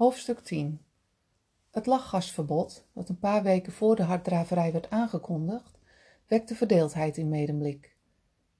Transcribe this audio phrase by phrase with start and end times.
[0.00, 0.80] Hoofdstuk 10
[1.70, 5.78] Het lachgasverbod, dat een paar weken voor de harddraverij werd aangekondigd,
[6.26, 7.96] wekte verdeeldheid in Medemblik.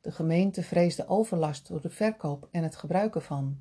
[0.01, 3.59] De gemeente vreesde overlast door de verkoop en het gebruik ervan.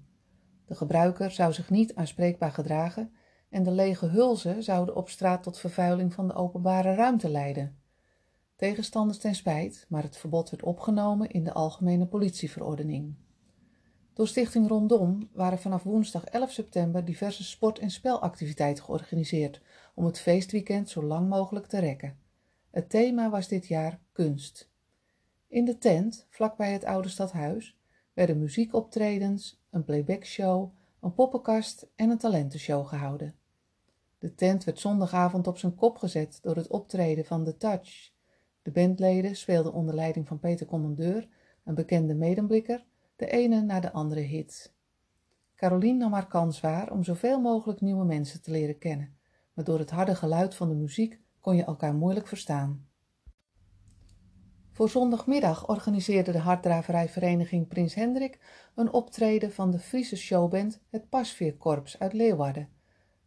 [0.66, 3.14] De gebruiker zou zich niet aanspreekbaar gedragen
[3.50, 7.80] en de lege hulzen zouden op straat tot vervuiling van de openbare ruimte leiden.
[8.56, 13.16] Tegenstanders ten spijt, maar het verbod werd opgenomen in de Algemene Politieverordening.
[14.20, 19.62] Door Stichting Rondom waren vanaf woensdag 11 september diverse sport- en spelactiviteiten georganiseerd
[19.94, 22.18] om het feestweekend zo lang mogelijk te rekken.
[22.70, 24.72] Het thema was dit jaar kunst.
[25.48, 27.78] In de tent, vlakbij het oude stadhuis,
[28.14, 33.36] werden muziekoptredens, een playbackshow, een poppenkast en een talentenshow gehouden.
[34.18, 38.12] De tent werd zondagavond op zijn kop gezet door het optreden van The Touch.
[38.62, 41.28] De bandleden speelden onder leiding van Peter Commandeur,
[41.64, 42.88] een bekende medemblikker,
[43.20, 44.74] de ene na de andere hit.
[45.56, 49.18] Caroline nam haar kans waar om zoveel mogelijk nieuwe mensen te leren kennen,
[49.54, 52.88] maar door het harde geluid van de muziek kon je elkaar moeilijk verstaan.
[54.72, 58.40] Voor zondagmiddag organiseerde de harddraverijvereniging Prins Hendrik
[58.76, 62.70] een optreden van de Friese showband het Pasveerkorps uit Leeuwarden.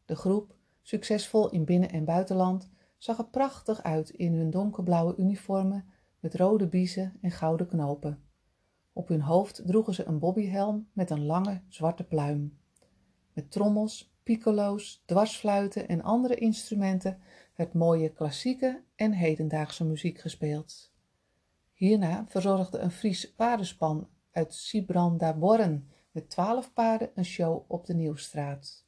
[0.05, 5.85] De groep, succesvol in binnen- en buitenland, zag er prachtig uit in hun donkerblauwe uniformen
[6.21, 8.32] met rode biezen en gouden knopen.
[8.93, 12.59] Op hun hoofd droegen ze een bobbyhelm met een lange zwarte pluim.
[13.33, 17.19] Met trommels, piccolo's, dwarsfluiten en andere instrumenten
[17.57, 20.93] werd mooie klassieke en hedendaagse muziek gespeeld.
[21.73, 28.85] Hierna verzorgde een Fries paardenspan uit Sibrandaborren met twaalf paarden een show op de Nieuwstraat.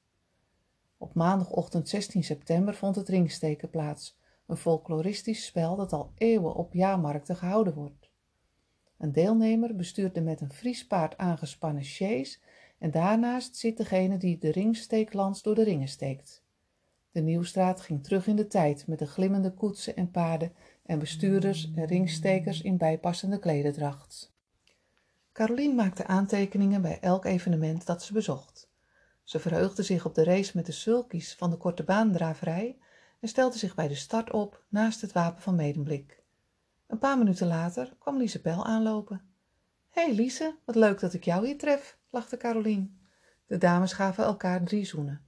[0.96, 6.72] Op maandagochtend 16 september vond het ringsteken plaats, een folkloristisch spel dat al eeuwen op
[6.72, 8.03] jaarmarkten gehouden wordt.
[9.04, 12.40] Een deelnemer bestuurt de met een Fries paard aangespannen sjees
[12.78, 16.44] en daarnaast zit degene die de ringsteeklans door de ringen steekt.
[17.10, 21.72] De Nieuwstraat ging terug in de tijd met de glimmende koetsen en paarden en bestuurders
[21.74, 24.32] en ringstekers in bijpassende klededracht.
[25.32, 28.70] Caroline maakte aantekeningen bij elk evenement dat ze bezocht.
[29.22, 32.76] Ze verheugde zich op de race met de sulkies van de korte baandraverij
[33.20, 36.23] en stelde zich bij de start op naast het wapen van Medemblik.
[36.86, 39.34] Een paar minuten later kwam Lise Pel aanlopen.
[39.88, 42.88] Hé hey Lise, wat leuk dat ik jou hier tref, lachte Caroline.
[43.46, 45.26] De dames gaven elkaar drie zoenen.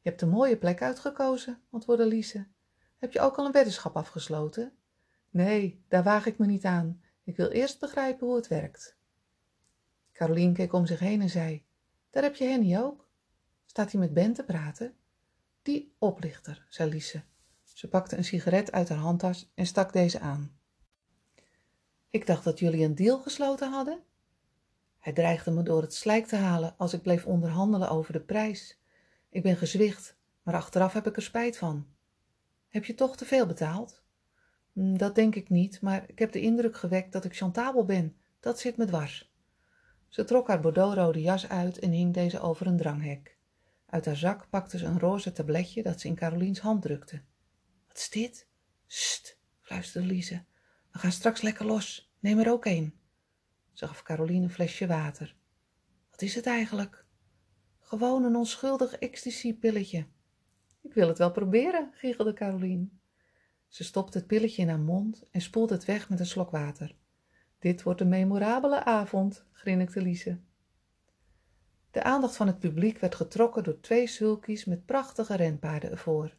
[0.00, 2.46] Je hebt een mooie plek uitgekozen, antwoordde Lise.
[2.96, 4.72] Heb je ook al een weddenschap afgesloten?
[5.30, 7.02] Nee, daar waag ik me niet aan.
[7.24, 8.96] Ik wil eerst begrijpen hoe het werkt.
[10.12, 11.64] Caroline keek om zich heen en zei:
[12.10, 13.08] Daar heb je Henny ook.
[13.64, 14.94] Staat hij met Ben te praten?
[15.62, 17.22] Die oplichter, zei Lise.
[17.62, 20.59] Ze pakte een sigaret uit haar handtas en stak deze aan.
[22.10, 24.02] Ik dacht dat jullie een deal gesloten hadden.
[24.98, 28.78] Hij dreigde me door het slijk te halen als ik bleef onderhandelen over de prijs.
[29.28, 31.86] Ik ben gezwicht, maar achteraf heb ik er spijt van.
[32.68, 34.02] Heb je toch te veel betaald?
[34.72, 38.16] Hm, dat denk ik niet, maar ik heb de indruk gewekt dat ik chantabel ben.
[38.40, 39.32] Dat zit me dwars.
[40.08, 43.38] Ze trok haar bordeauxrode jas uit en hing deze over een dranghek.
[43.86, 47.22] Uit haar zak pakte ze een roze tabletje dat ze in Caroliens hand drukte.
[47.88, 48.46] Wat is dit?
[48.86, 50.44] Sst, fluisterde Lise.
[50.92, 52.12] We gaan straks lekker los.
[52.18, 52.94] Neem er ook een.
[53.72, 55.36] Ze gaf Caroline een flesje water.
[56.10, 57.04] Wat is het eigenlijk?
[57.78, 60.06] Gewoon een onschuldig ecstasy-pilletje.
[60.80, 62.88] Ik wil het wel proberen, giechelde Caroline.
[63.68, 66.94] Ze stopte het pilletje in haar mond en spoelde het weg met een slok water.
[67.58, 70.40] Dit wordt een memorabele avond, grinnikte Lise.
[71.90, 76.36] De aandacht van het publiek werd getrokken door twee sulkies met prachtige renpaarden ervoor.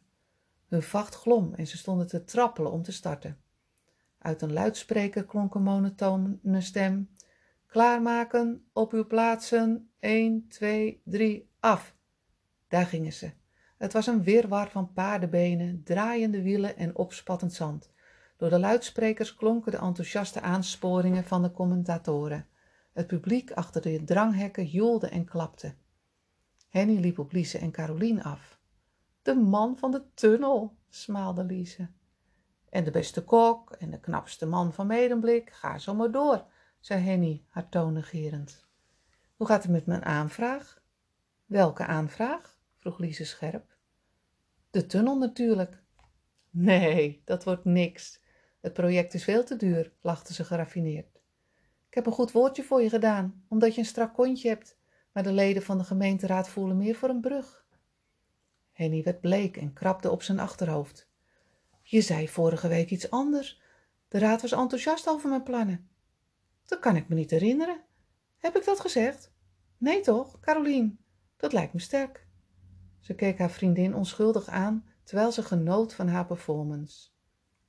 [0.68, 3.40] Hun vacht glom en ze stonden te trappelen om te starten.
[4.22, 7.10] Uit een luidspreker klonk een monotone stem.
[7.66, 11.96] Klaarmaken, op uw plaatsen, 1, 2, 3, af.
[12.68, 13.32] Daar gingen ze.
[13.78, 17.90] Het was een wirwar van paardenbenen, draaiende wielen en opspattend zand.
[18.36, 22.46] Door de luidsprekers klonken de enthousiaste aansporingen van de commentatoren.
[22.92, 25.74] Het publiek achter de dranghekken joelde en klapte.
[26.68, 28.60] Henny liep op Lise en Caroline af.
[29.22, 31.88] De man van de tunnel, smaalde Lise.
[32.72, 36.44] En de beste kok en de knapste man van Medemblik, ga zo maar door,
[36.80, 38.66] zei Henny haar toon negerend.
[39.36, 40.82] Hoe gaat het met mijn aanvraag?
[41.46, 42.58] Welke aanvraag?
[42.78, 43.76] vroeg Lise scherp.
[44.70, 45.82] De tunnel natuurlijk.
[46.50, 48.20] Nee, dat wordt niks.
[48.60, 51.20] Het project is veel te duur, lachte ze geraffineerd.
[51.88, 54.78] Ik heb een goed woordje voor je gedaan, omdat je een strak kontje hebt,
[55.12, 57.66] maar de leden van de gemeenteraad voelen meer voor een brug.
[58.70, 61.10] Henny werd bleek en krabde op zijn achterhoofd.
[61.92, 63.60] Je zei vorige week iets anders.
[64.08, 65.88] De raad was enthousiast over mijn plannen.
[66.64, 67.80] Dat kan ik me niet herinneren.
[68.36, 69.32] Heb ik dat gezegd?
[69.78, 70.98] Nee toch, Carolien?
[71.36, 72.26] Dat lijkt me sterk.
[73.00, 77.08] Ze keek haar vriendin onschuldig aan terwijl ze genoot van haar performance.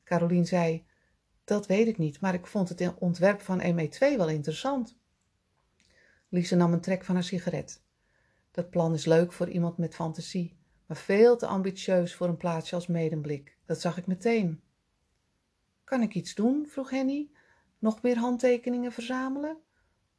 [0.04, 0.86] Carolien zei:
[1.44, 4.98] Dat weet ik niet, maar ik vond het ontwerp van ME2 wel interessant.
[6.30, 7.84] Lise nam een trek van haar sigaret.
[8.52, 12.76] Dat plan is leuk voor iemand met fantasie, maar veel te ambitieus voor een plaatsje
[12.76, 13.58] als Medemblik.
[13.66, 14.62] Dat zag ik meteen.
[15.84, 16.68] Kan ik iets doen?
[16.68, 17.30] vroeg Henny.
[17.80, 19.58] Nog meer handtekeningen verzamelen?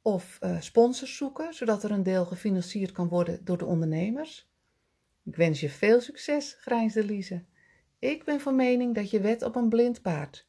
[0.02, 4.48] Of uh, sponsors zoeken, zodat er een deel gefinancierd kan worden door de ondernemers?
[5.24, 7.44] Ik wens je veel succes, grijnsde Lise.
[7.98, 10.46] Ik ben van mening dat je wet op een blind paard.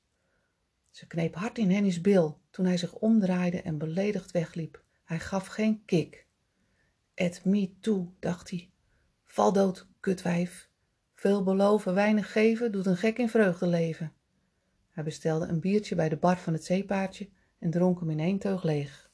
[0.89, 4.83] Ze kneep hard in Henny's bil toen hij zich omdraaide en beledigd wegliep.
[5.03, 6.25] Hij gaf geen kik.
[7.13, 8.69] Et me toe, dacht hij.
[9.35, 10.69] Val dood, kutwijf.
[11.13, 14.13] Veel beloven, weinig geven, doet een gek in vreugde leven.
[14.89, 17.29] Hij bestelde een biertje bij de bar van het zeepaardje
[17.59, 19.11] en dronk hem in één teug leeg.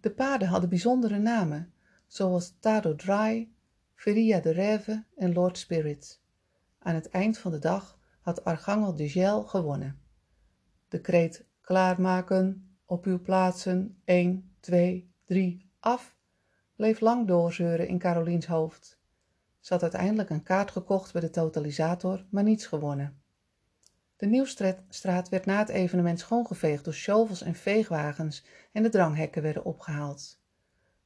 [0.00, 1.72] De paarden hadden bijzondere namen,
[2.06, 3.48] zoals Tado Dry,
[3.94, 6.20] Feria de Rêve en Lord Spirit.
[6.78, 10.00] Aan het eind van de dag had Archangel de Gel gewonnen.
[10.88, 16.17] De kreet klaarmaken, op uw plaatsen, 1, 2, 3, af,
[16.78, 18.98] bleef lang doorzeuren in Caroliens hoofd.
[19.60, 23.22] Ze had uiteindelijk een kaart gekocht bij de totalisator, maar niets gewonnen.
[24.16, 29.64] De Nieuwstraat werd na het evenement schoongeveegd door shovels en veegwagens en de dranghekken werden
[29.64, 30.40] opgehaald.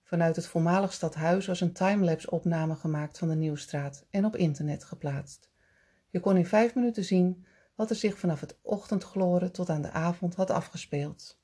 [0.03, 4.85] Vanuit het voormalig stadhuis was een timelapse opname gemaakt van de Nieuwstraat en op internet
[4.85, 5.51] geplaatst.
[6.11, 9.91] Je kon in vijf minuten zien wat er zich vanaf het ochtendgloren tot aan de
[9.91, 11.41] avond had afgespeeld.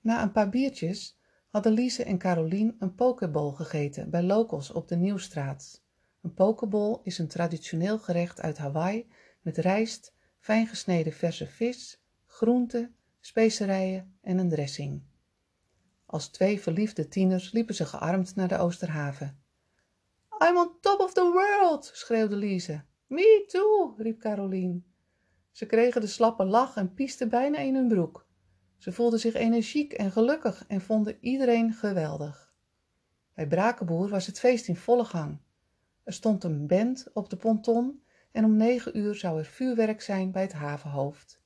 [0.00, 1.18] Na een paar biertjes
[1.54, 5.82] hadden Lise en Carolien een pokeball gegeten bij Locals op de Nieuwstraat.
[6.22, 9.06] Een pokeball is een traditioneel gerecht uit Hawaii
[9.42, 15.02] met rijst, fijn gesneden verse vis, groenten, specerijen en een dressing.
[16.06, 19.42] Als twee verliefde tieners liepen ze gearmd naar de Oosterhaven.
[20.48, 22.84] I'm on top of the world, schreeuwde Lise.
[23.06, 24.80] Me too, riep Caroline.
[25.50, 28.26] Ze kregen de slappe lach en piesten bijna in hun broek.
[28.84, 32.54] Ze voelden zich energiek en gelukkig en vonden iedereen geweldig.
[33.34, 35.38] Bij Brakenboer was het feest in volle gang.
[36.02, 38.02] Er stond een band op de ponton
[38.32, 41.40] en om negen uur zou er vuurwerk zijn bij het havenhoofd.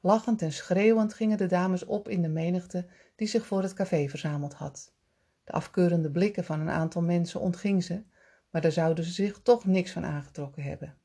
[0.00, 2.86] Lachend en schreeuwend gingen de dames op in de menigte
[3.16, 4.92] die zich voor het café verzameld had.
[5.44, 8.02] De afkeurende blikken van een aantal mensen ontging ze,
[8.50, 10.96] maar daar zouden ze zich toch niks van aangetrokken hebben.